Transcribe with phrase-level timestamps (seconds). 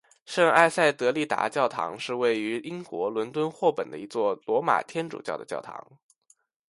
[0.25, 5.91] 圣埃塞德丽达教堂是位于英国伦敦霍本的一座罗马天主教的教堂。